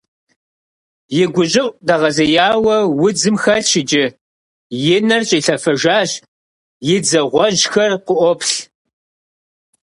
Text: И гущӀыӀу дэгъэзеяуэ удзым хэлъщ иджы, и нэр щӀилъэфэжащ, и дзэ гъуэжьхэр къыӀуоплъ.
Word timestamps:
И 1.21 1.23
гущӀыӀу 1.33 1.75
дэгъэзеяуэ 1.85 2.77
удзым 3.05 3.35
хэлъщ 3.41 3.71
иджы, 3.81 4.05
и 4.95 4.97
нэр 5.07 5.23
щӀилъэфэжащ, 5.27 6.11
и 6.93 6.95
дзэ 7.03 7.21
гъуэжьхэр 7.31 7.91
къыӀуоплъ. 8.05 8.55